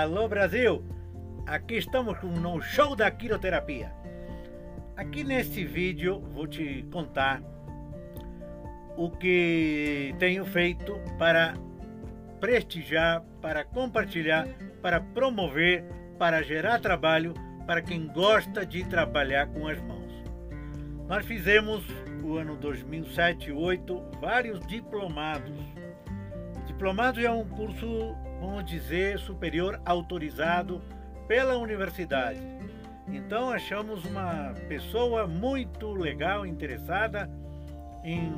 Alô 0.00 0.28
Brasil! 0.28 0.84
Aqui 1.44 1.74
estamos 1.74 2.16
com 2.18 2.28
um 2.28 2.60
show 2.60 2.94
da 2.94 3.10
quiroterapia. 3.10 3.92
Aqui 4.96 5.24
neste 5.24 5.64
vídeo 5.64 6.20
vou 6.20 6.46
te 6.46 6.86
contar 6.92 7.42
o 8.96 9.10
que 9.10 10.14
tenho 10.20 10.44
feito 10.44 11.00
para 11.18 11.54
prestigiar, 12.38 13.24
para 13.42 13.64
compartilhar, 13.64 14.46
para 14.80 15.00
promover, 15.00 15.82
para 16.16 16.44
gerar 16.44 16.78
trabalho 16.78 17.34
para 17.66 17.82
quem 17.82 18.06
gosta 18.06 18.64
de 18.64 18.84
trabalhar 18.84 19.48
com 19.48 19.66
as 19.66 19.82
mãos. 19.82 20.12
Nós 21.08 21.26
fizemos 21.26 21.84
o 22.22 22.36
ano 22.36 22.54
2007 22.54 23.50
e 23.50 23.52
2008 23.52 24.20
vários 24.20 24.64
diplomados. 24.68 25.58
Diplomado 26.78 27.20
é 27.20 27.28
um 27.28 27.44
curso, 27.44 28.14
vamos 28.38 28.64
dizer, 28.64 29.18
superior 29.18 29.80
autorizado 29.84 30.80
pela 31.26 31.56
universidade. 31.58 32.38
Então 33.08 33.50
achamos 33.50 34.04
uma 34.04 34.54
pessoa 34.68 35.26
muito 35.26 35.90
legal, 35.90 36.46
interessada 36.46 37.28
em 38.04 38.32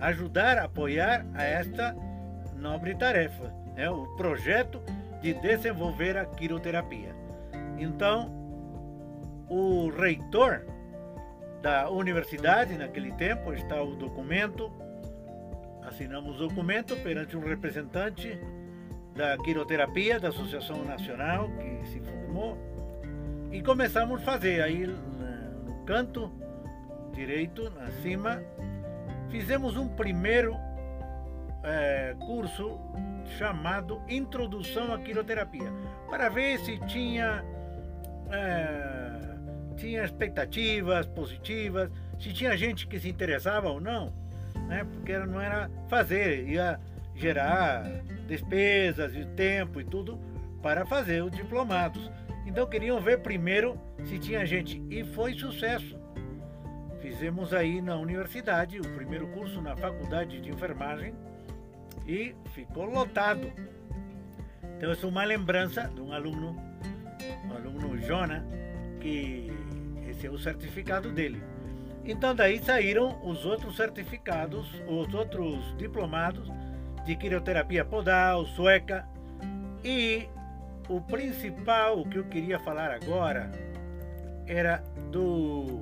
ajudar, 0.00 0.56
apoiar 0.56 1.26
a 1.34 1.42
esta 1.44 1.94
nobre 2.56 2.94
tarefa, 2.94 3.52
é 3.76 3.90
o 3.90 4.06
projeto 4.16 4.80
de 5.20 5.34
desenvolver 5.34 6.16
a 6.16 6.24
quiroterapia. 6.24 7.14
Então, 7.76 8.32
o 9.46 9.90
reitor 9.90 10.64
da 11.60 11.90
universidade, 11.90 12.78
naquele 12.78 13.12
tempo, 13.12 13.52
está 13.52 13.82
o 13.82 13.94
documento, 13.94 14.72
assinamos 15.92 16.40
o 16.40 16.48
documento 16.48 16.96
perante 16.96 17.36
um 17.36 17.46
representante 17.46 18.40
da 19.14 19.36
quiroterapia 19.36 20.18
da 20.18 20.28
Associação 20.28 20.82
Nacional 20.86 21.50
que 21.50 21.88
se 21.90 22.00
formou 22.00 22.56
e 23.52 23.62
começamos 23.62 24.22
a 24.22 24.24
fazer. 24.24 24.62
Aí 24.62 24.86
no 24.86 25.84
canto 25.84 26.32
direito, 27.12 27.70
acima, 27.86 28.42
fizemos 29.28 29.76
um 29.76 29.86
primeiro 29.86 30.56
é, 31.62 32.16
curso 32.18 32.80
chamado 33.36 34.00
Introdução 34.08 34.94
à 34.94 34.98
Quiroterapia 34.98 35.70
para 36.08 36.30
ver 36.30 36.58
se 36.60 36.78
tinha 36.86 37.44
é, 38.30 39.20
tinha 39.76 40.04
expectativas 40.04 41.06
positivas, 41.06 41.90
se 42.18 42.32
tinha 42.32 42.56
gente 42.56 42.86
que 42.86 42.98
se 42.98 43.10
interessava 43.10 43.68
ou 43.68 43.78
não, 43.78 44.21
né? 44.72 44.84
porque 44.90 45.18
não 45.18 45.40
era 45.40 45.70
fazer, 45.88 46.48
ia 46.48 46.80
gerar 47.14 47.84
despesas 48.26 49.14
e 49.14 49.26
tempo 49.26 49.80
e 49.80 49.84
tudo 49.84 50.18
para 50.62 50.86
fazer 50.86 51.22
os 51.22 51.30
diplomados. 51.30 52.10
Então 52.46 52.66
queriam 52.66 53.00
ver 53.00 53.20
primeiro 53.20 53.78
se 54.04 54.18
tinha 54.18 54.46
gente 54.46 54.82
e 54.88 55.04
foi 55.04 55.34
sucesso. 55.34 56.00
Fizemos 57.00 57.52
aí 57.52 57.82
na 57.82 57.96
universidade 57.96 58.78
o 58.78 58.94
primeiro 58.94 59.26
curso 59.28 59.60
na 59.60 59.76
faculdade 59.76 60.40
de 60.40 60.50
enfermagem 60.50 61.14
e 62.06 62.34
ficou 62.54 62.86
lotado. 62.86 63.52
Então 64.76 64.90
essa 64.90 65.04
é 65.04 65.08
uma 65.08 65.24
lembrança 65.24 65.90
de 65.94 66.00
um 66.00 66.12
aluno, 66.12 66.56
um 67.44 67.52
aluno 67.52 67.98
Jona, 68.00 68.44
que 69.00 69.52
esse 70.08 70.26
é 70.26 70.30
o 70.30 70.38
certificado 70.38 71.12
dele. 71.12 71.42
Então 72.04 72.34
daí 72.34 72.58
saíram 72.62 73.18
os 73.24 73.44
outros 73.44 73.76
certificados, 73.76 74.68
os 74.88 75.12
outros 75.14 75.76
diplomados 75.76 76.50
de 77.04 77.14
quirioterapia 77.16 77.84
podal, 77.84 78.44
sueca 78.46 79.06
e 79.84 80.28
o 80.88 81.00
principal, 81.00 82.04
que 82.04 82.18
eu 82.18 82.24
queria 82.24 82.58
falar 82.58 82.90
agora, 82.90 83.50
era 84.46 84.82
do 85.10 85.80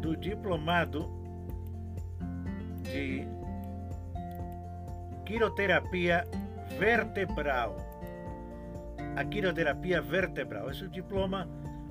do 0.00 0.14
diplomado 0.14 1.10
de 2.82 3.26
quiroterapia 5.24 6.26
vertebral. 6.78 7.76
A 9.16 9.24
quiroterapia 9.24 10.02
vertebral. 10.02 10.70
Esse 10.70 10.82
é 10.82 10.86
o 10.86 10.90
diploma 10.90 11.48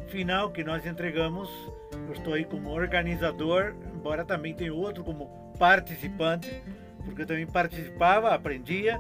final 0.07 0.51
que 0.51 0.63
nós 0.63 0.85
entregamos. 0.85 1.49
Eu 2.07 2.13
estou 2.13 2.33
aí 2.33 2.45
como 2.45 2.69
organizador, 2.69 3.75
embora 3.93 4.25
também 4.25 4.53
tenha 4.53 4.73
outro 4.73 5.03
como 5.03 5.27
participante, 5.57 6.61
porque 7.05 7.21
eu 7.23 7.25
também 7.25 7.45
participava, 7.45 8.33
aprendia. 8.33 8.99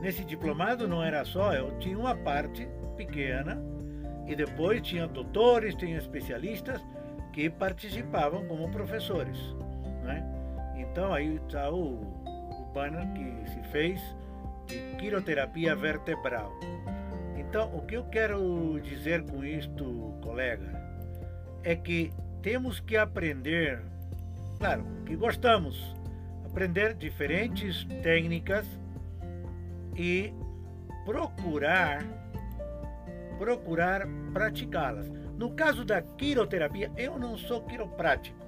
Nesse 0.00 0.24
diplomado 0.24 0.86
não 0.86 1.02
era 1.02 1.24
só, 1.24 1.54
eu 1.54 1.78
tinha 1.78 1.98
uma 1.98 2.14
parte 2.14 2.68
pequena 2.96 3.58
e 4.26 4.34
depois 4.34 4.82
tinha 4.82 5.06
doutores, 5.06 5.74
tinha 5.74 5.98
especialistas 5.98 6.80
que 7.32 7.48
participavam 7.50 8.46
como 8.46 8.70
professores. 8.70 9.38
Né? 10.02 10.24
Então 10.76 11.12
aí 11.12 11.36
está 11.36 11.70
o, 11.70 12.00
o 12.26 12.70
banner 12.72 13.06
que 13.12 13.50
se 13.50 13.62
fez 13.70 14.00
de 14.66 14.78
quiroterapia 14.96 15.74
vertebral. 15.74 16.52
Então, 17.36 17.74
o 17.74 17.82
que 17.82 17.96
eu 17.96 18.04
quero 18.04 18.80
dizer 18.80 19.22
com 19.24 19.44
isto, 19.44 20.14
colega, 20.22 20.82
é 21.62 21.74
que 21.74 22.12
temos 22.42 22.80
que 22.80 22.96
aprender, 22.96 23.82
claro, 24.58 24.84
que 25.06 25.16
gostamos, 25.16 25.94
aprender 26.44 26.94
diferentes 26.94 27.84
técnicas 28.02 28.66
e 29.96 30.32
procurar 31.04 32.04
procurar 33.38 34.06
praticá-las. 34.32 35.08
No 35.36 35.50
caso 35.50 35.84
da 35.84 36.00
quiroterapia, 36.00 36.90
eu 36.96 37.18
não 37.18 37.36
sou 37.36 37.62
quiroprático. 37.62 38.38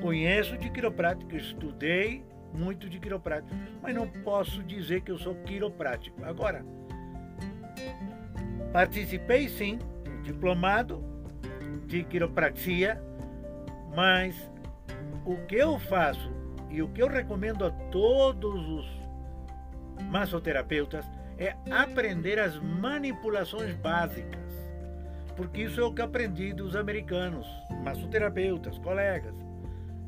Conheço 0.00 0.58
de 0.58 0.70
quiroprático, 0.70 1.34
estudei 1.36 2.24
muito 2.52 2.88
de 2.88 2.98
quiroprático, 2.98 3.54
mas 3.82 3.94
não 3.94 4.08
posso 4.08 4.62
dizer 4.62 5.02
que 5.02 5.10
eu 5.10 5.18
sou 5.18 5.34
quiroprático. 5.36 6.24
Agora, 6.24 6.64
Participei 8.72 9.48
sim, 9.48 9.78
diplomado 10.22 11.02
de 11.86 12.02
quiropraxia, 12.04 13.00
mas 13.94 14.36
o 15.24 15.36
que 15.46 15.56
eu 15.56 15.78
faço 15.78 16.30
e 16.70 16.82
o 16.82 16.88
que 16.88 17.02
eu 17.02 17.08
recomendo 17.08 17.64
a 17.64 17.70
todos 17.70 18.68
os 18.68 19.06
massoterapeutas 20.10 21.06
é 21.38 21.54
aprender 21.70 22.38
as 22.38 22.58
manipulações 22.58 23.74
básicas. 23.76 24.46
Porque 25.36 25.62
isso 25.62 25.80
é 25.80 25.84
o 25.84 25.92
que 25.92 26.00
aprendi 26.00 26.52
dos 26.52 26.74
americanos, 26.74 27.46
massoterapeutas, 27.82 28.78
colegas. 28.78 29.34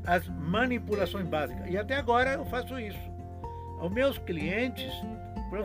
As 0.07 0.27
manipulações 0.29 1.27
básicas. 1.27 1.69
E 1.69 1.77
até 1.77 1.97
agora 1.97 2.33
eu 2.33 2.47
faço 2.47 2.79
isso. 2.79 2.99
Aos 3.79 3.93
meus 3.93 4.19
clientes, 4.19 4.93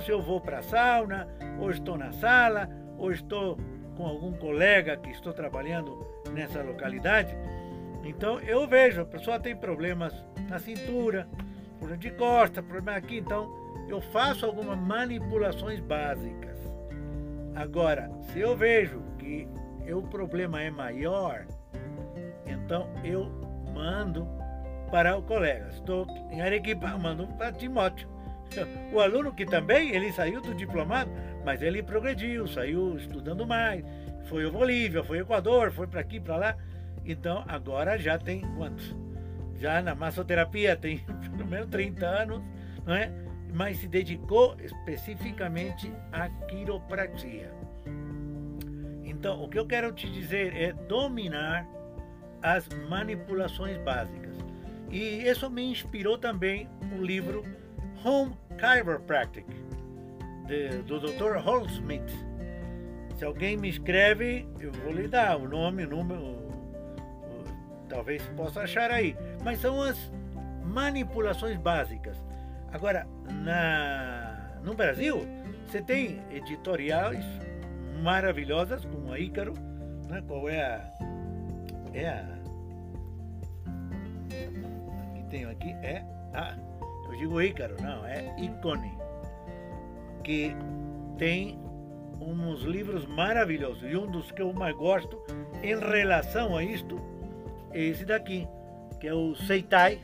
se 0.01 0.11
eu 0.11 0.21
vou 0.21 0.39
para 0.39 0.59
a 0.59 0.63
sauna, 0.63 1.27
ou 1.59 1.69
estou 1.69 1.97
na 1.97 2.11
sala, 2.11 2.69
ou 2.97 3.11
estou 3.11 3.57
com 3.95 4.05
algum 4.05 4.33
colega 4.33 4.97
que 4.97 5.09
estou 5.09 5.33
trabalhando 5.33 6.05
nessa 6.31 6.61
localidade, 6.61 7.35
então 8.03 8.39
eu 8.41 8.67
vejo, 8.67 9.01
a 9.01 9.05
pessoa 9.05 9.39
tem 9.39 9.55
problemas 9.55 10.13
na 10.49 10.59
cintura, 10.59 11.27
problema 11.77 11.97
de 11.97 12.11
costa, 12.11 12.61
problema 12.61 12.97
aqui, 12.97 13.17
então 13.17 13.49
eu 13.87 14.01
faço 14.01 14.45
algumas 14.45 14.77
manipulações 14.77 15.79
básicas. 15.79 16.57
Agora, 17.55 18.09
se 18.31 18.39
eu 18.39 18.55
vejo 18.57 19.01
que 19.19 19.47
o 19.91 20.01
problema 20.01 20.61
é 20.61 20.71
maior, 20.71 21.45
então 22.45 22.89
eu 23.03 23.29
mando 23.73 24.27
para 24.91 25.17
o 25.17 25.23
colega. 25.23 25.69
Estou 25.69 26.05
em 26.31 26.41
Arequipa, 26.41 26.87
mando 26.97 27.27
para 27.27 27.51
Timóteo. 27.51 28.07
O 28.91 28.99
aluno 28.99 29.33
que 29.33 29.45
também 29.45 29.95
ele 29.95 30.11
saiu 30.11 30.41
do 30.41 30.53
diplomado, 30.53 31.11
mas 31.45 31.61
ele 31.61 31.81
progrediu, 31.81 32.47
saiu 32.47 32.97
estudando 32.97 33.45
mais, 33.45 33.83
foi 34.25 34.45
ao 34.45 34.51
Bolívia, 34.51 35.03
foi 35.03 35.17
ao 35.17 35.23
Equador, 35.23 35.71
foi 35.71 35.87
para 35.87 36.01
aqui, 36.01 36.19
para 36.19 36.37
lá. 36.37 36.57
Então 37.05 37.43
agora 37.47 37.97
já 37.97 38.17
tem 38.17 38.41
quantos? 38.55 38.95
Já 39.59 39.81
na 39.81 39.95
massoterapia 39.95 40.75
tem 40.75 40.99
pelo 41.37 41.49
menos 41.49 41.69
30 41.69 42.05
anos, 42.05 42.41
não 42.85 42.95
é? 42.95 43.11
Mas 43.53 43.77
se 43.77 43.87
dedicou 43.87 44.55
especificamente 44.59 45.91
à 46.11 46.27
quiropraxia. 46.47 47.51
Então, 49.03 49.43
o 49.43 49.47
que 49.47 49.59
eu 49.59 49.65
quero 49.65 49.93
te 49.93 50.09
dizer 50.09 50.55
é 50.55 50.73
dominar 50.73 51.67
as 52.41 52.67
manipulações 52.89 53.77
básicas. 53.77 54.35
E 54.91 55.27
isso 55.27 55.49
me 55.49 55.63
inspirou 55.63 56.17
também 56.17 56.67
o 56.97 57.01
livro 57.01 57.45
Home 58.03 58.35
Chiropractic, 58.59 59.45
de, 60.45 60.69
do 60.83 60.99
Dr. 60.99 61.37
Holdsmith. 61.37 62.11
Se 63.15 63.23
alguém 63.23 63.55
me 63.55 63.69
escreve, 63.69 64.47
eu 64.59 64.71
vou 64.71 64.91
lhe 64.91 65.07
dar 65.07 65.37
o 65.37 65.47
nome, 65.47 65.85
o 65.85 65.89
número, 65.89 66.37
talvez 67.87 68.21
possa 68.35 68.61
achar 68.61 68.91
aí. 68.91 69.15
Mas 69.43 69.59
são 69.59 69.81
as 69.81 70.11
manipulações 70.65 71.57
básicas. 71.57 72.21
Agora, 72.71 73.07
na, 73.31 74.57
no 74.63 74.73
Brasil, 74.73 75.21
você 75.67 75.81
tem 75.81 76.21
editoriais 76.31 77.23
maravilhosas 78.01 78.83
como 78.85 79.11
a 79.11 79.19
Ícaro, 79.19 79.53
né? 80.09 80.23
qual 80.27 80.49
é 80.49 80.61
a. 80.61 80.93
É 81.93 82.09
a. 82.09 82.43
Que 85.15 85.23
tenho 85.29 85.49
aqui 85.49 85.69
é 85.81 86.03
a. 86.33 86.72
Eu 87.05 87.15
digo 87.17 87.41
Ícaro, 87.41 87.75
não, 87.81 88.05
é 88.05 88.33
Icone. 88.39 88.97
Que 90.23 90.55
tem 91.17 91.59
uns 92.19 92.61
livros 92.61 93.05
maravilhosos. 93.05 93.83
E 93.83 93.95
um 93.95 94.09
dos 94.09 94.31
que 94.31 94.41
eu 94.41 94.53
mais 94.53 94.75
gosto 94.75 95.21
em 95.61 95.77
relação 95.77 96.55
a 96.55 96.63
isto 96.63 96.99
é 97.71 97.81
esse 97.81 98.05
daqui, 98.05 98.47
que 98.99 99.07
é 99.07 99.13
o 99.13 99.35
Seitai. 99.35 99.99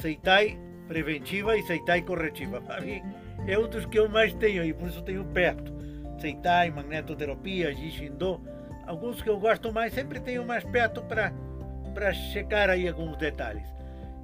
Seitai 0.00 0.58
preventiva 0.86 1.56
e 1.56 1.62
Seitai 1.62 2.02
corretiva. 2.02 2.60
Para 2.60 2.80
mim, 2.80 3.02
é 3.46 3.58
um 3.58 3.68
dos 3.68 3.86
que 3.86 3.98
eu 3.98 4.08
mais 4.08 4.32
tenho 4.34 4.64
e 4.64 4.72
por 4.72 4.88
isso 4.88 5.02
tenho 5.02 5.24
perto. 5.24 5.72
Seitai, 6.20 6.70
magnetoterapia, 6.70 7.72
Jishindo. 7.74 8.40
Alguns 8.86 9.20
que 9.20 9.28
eu 9.28 9.38
gosto 9.38 9.72
mais, 9.72 9.92
sempre 9.92 10.18
tenho 10.18 10.44
mais 10.46 10.64
perto 10.64 11.02
para 11.02 12.12
checar 12.14 12.70
aí 12.70 12.88
alguns 12.88 13.16
detalhes. 13.18 13.66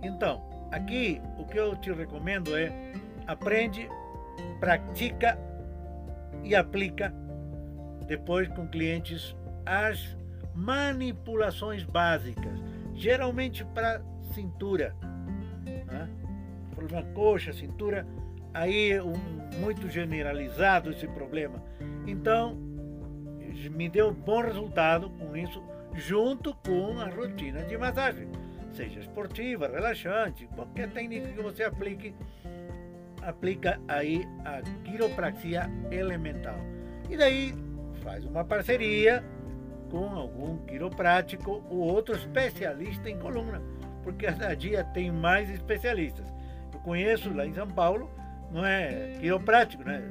Então, 0.02 0.42
aqui 0.70 1.20
o 1.38 1.44
que 1.44 1.58
eu 1.58 1.76
te 1.76 1.92
recomendo 1.92 2.56
é 2.56 2.92
aprende, 3.26 3.88
pratica 4.60 5.38
e 6.42 6.54
aplica 6.54 7.12
depois 8.06 8.48
com 8.48 8.68
clientes 8.68 9.34
as 9.64 10.16
manipulações 10.54 11.84
básicas, 11.84 12.62
geralmente 12.94 13.64
para 13.64 14.02
cintura, 14.34 14.94
né? 15.64 16.08
problema 16.74 17.02
coxa, 17.14 17.52
cintura, 17.52 18.06
aí 18.52 19.00
um, 19.00 19.14
muito 19.60 19.88
generalizado 19.88 20.90
esse 20.90 21.08
problema. 21.08 21.62
Então 22.06 22.56
me 23.70 23.88
deu 23.88 24.12
bom 24.12 24.42
resultado 24.42 25.10
com 25.10 25.36
isso, 25.36 25.62
junto 25.94 26.54
com 26.54 26.98
a 26.98 27.06
rotina 27.06 27.62
de 27.62 27.76
massagem, 27.78 28.28
seja 28.74 29.00
esportiva, 29.00 29.68
relaxante, 29.68 30.46
qualquer 30.54 30.90
técnica 30.90 31.28
que 31.28 31.42
você 31.42 31.62
aplique 31.62 32.14
aplica 33.22 33.80
aí 33.88 34.22
a 34.44 34.60
quiropraxia 34.84 35.70
elemental. 35.90 36.56
E 37.08 37.16
daí 37.16 37.54
faz 38.02 38.24
uma 38.24 38.44
parceria 38.44 39.24
com 39.90 40.08
algum 40.08 40.58
quiroprático 40.58 41.64
ou 41.70 41.78
outro 41.78 42.14
especialista 42.14 43.08
em 43.08 43.18
coluna, 43.18 43.62
porque 44.02 44.26
cada 44.26 44.54
dia 44.54 44.84
tem 44.84 45.10
mais 45.10 45.48
especialistas. 45.48 46.26
Eu 46.72 46.80
conheço 46.80 47.32
lá 47.32 47.46
em 47.46 47.54
São 47.54 47.68
Paulo, 47.68 48.10
não 48.50 48.64
é 48.64 49.16
quiroprático, 49.20 49.84
né? 49.84 50.02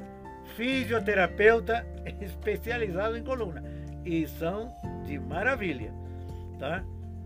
Fisioterapeuta 0.55 1.85
especializado 2.19 3.17
em 3.17 3.23
coluna. 3.23 3.63
E 4.03 4.27
são 4.27 4.73
de 5.05 5.19
maravilha, 5.19 5.93
tá? 6.59 6.83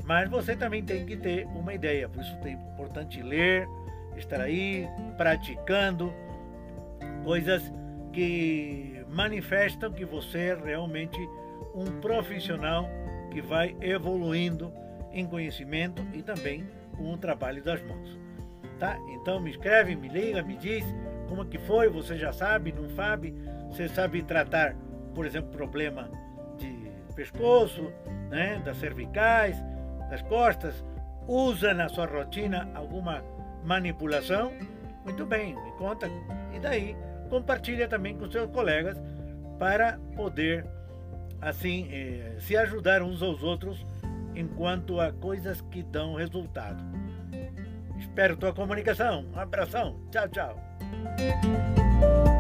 Mas 0.08 0.30
você 0.30 0.56
também 0.56 0.82
tem 0.82 1.06
que 1.06 1.18
ter 1.18 1.46
uma 1.48 1.74
ideia, 1.74 2.08
por 2.08 2.22
isso 2.22 2.34
é 2.46 2.52
importante 2.52 3.22
ler, 3.22 3.68
estar 4.16 4.40
aí 4.40 4.88
praticando 5.18 6.14
coisas 7.26 7.62
que 8.14 9.04
manifestam 9.10 9.92
que 9.92 10.06
você 10.06 10.40
é 10.40 10.56
realmente 10.56 11.20
um 11.76 12.00
profissional 12.00 12.90
que 13.32 13.42
vai 13.42 13.76
evoluindo 13.82 14.72
em 15.12 15.26
conhecimento 15.26 16.02
e 16.14 16.24
também 16.24 16.66
com 16.96 17.14
o 17.14 17.18
trabalho 17.18 17.62
das 17.62 17.82
mãos. 17.84 18.18
Tá? 18.80 18.98
Então 19.10 19.42
me 19.42 19.52
escreve, 19.52 19.94
me 19.96 20.08
liga, 20.08 20.42
me 20.42 20.56
diz 20.56 20.86
como 21.28 21.46
que 21.46 21.58
foi, 21.58 21.90
você 21.90 22.16
já 22.18 22.32
sabe, 22.32 22.72
não 22.72 22.90
sabe, 22.92 23.36
você 23.70 23.90
sabe 23.90 24.24
tratar, 24.24 24.74
por 25.14 25.26
exemplo, 25.26 25.50
problema 25.52 26.10
de 26.58 26.92
pescoço, 27.14 27.92
né, 28.30 28.62
das 28.64 28.78
cervicais, 28.78 29.62
das 30.10 30.22
costas, 30.24 30.84
usa 31.28 31.74
na 31.74 31.90
sua 31.90 32.06
rotina 32.06 32.70
alguma 32.74 33.24
manipulação? 33.64 34.54
Muito 35.04 35.26
bem, 35.26 35.56
me 35.56 35.72
conta. 35.74 36.08
E 36.54 36.60
daí, 36.60 36.96
compartilha 37.30 37.88
também 37.88 38.18
com 38.18 38.30
seus 38.30 38.50
colegas 38.52 38.98
para 39.60 40.00
poder, 40.16 40.66
assim, 41.42 41.88
eh, 41.92 42.36
se 42.40 42.56
ajudar 42.58 43.02
uns 43.02 43.22
aos 43.22 43.44
outros 43.44 43.86
enquanto 44.36 45.00
a 45.00 45.12
coisas 45.12 45.62
que 45.62 45.84
dão 45.84 46.16
resultado. 46.16 46.84
Espero 48.00 48.38
tua 48.38 48.54
comunicação. 48.54 49.26
Um 49.34 49.40
abração. 49.40 50.00
Tchau, 50.12 50.30
tchau. 50.30 52.37